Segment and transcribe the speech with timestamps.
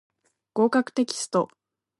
[0.55, 1.47] 合格テキスト